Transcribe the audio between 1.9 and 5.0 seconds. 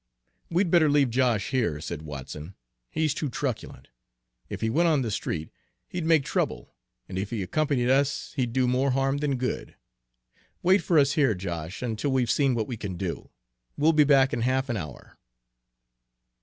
Watson. "He's too truculent. If he went